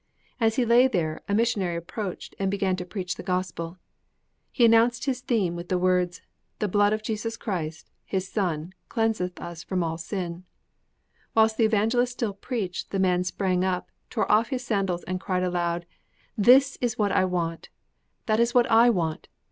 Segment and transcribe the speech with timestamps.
[0.39, 3.77] As he lay there, a missionary approached and began to preach the gospel.
[4.51, 6.23] He announced as his theme the words:
[6.57, 10.43] "The blood of Jesus Christ, His Son, cleanseth us from all sin."
[11.35, 15.43] Whilst the evangelist still preached, the man sprang up, tore off his sandals, and cried
[15.43, 15.85] aloud:
[16.35, 19.29] "That is what I want!